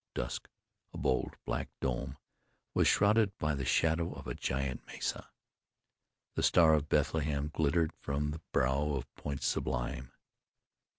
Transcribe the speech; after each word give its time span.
Dusk, 0.15 0.49
a 0.93 0.97
bold, 0.97 1.35
black 1.45 1.69
dome, 1.79 2.17
was 2.73 2.87
shrouded 2.87 3.37
by 3.37 3.53
the 3.53 3.63
shadow 3.65 4.11
of 4.13 4.25
a 4.25 4.33
giant 4.33 4.83
mesa. 4.87 5.29
The 6.33 6.41
Star 6.41 6.73
of 6.73 6.89
Bethlehem 6.89 7.49
glittered 7.53 7.93
from 8.01 8.31
the 8.31 8.41
brow 8.51 8.95
of 8.95 9.13
Point 9.13 9.43
Sublime. 9.43 10.11